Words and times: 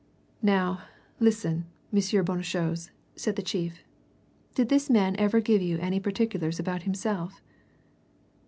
"Now, 0.41 0.81
listen, 1.19 1.67
M. 1.93 1.99
Bonnechose," 2.25 2.89
said 3.15 3.35
the 3.35 3.43
chief; 3.43 3.83
"did 4.55 4.69
this 4.69 4.89
man 4.89 5.15
ever 5.17 5.39
give 5.41 5.61
you 5.61 5.77
any 5.77 5.99
particulars 5.99 6.57
about 6.59 6.81
himself?" 6.89 7.39